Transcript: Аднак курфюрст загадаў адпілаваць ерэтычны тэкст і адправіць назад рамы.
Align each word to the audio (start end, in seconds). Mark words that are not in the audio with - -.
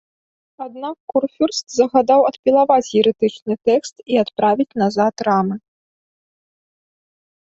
Аднак 0.65 0.95
курфюрст 1.11 1.65
загадаў 1.79 2.21
адпілаваць 2.29 2.93
ерэтычны 3.01 3.53
тэкст 3.69 3.95
і 4.15 4.19
адправіць 4.23 4.69
назад 4.85 5.13
рамы. 5.27 5.61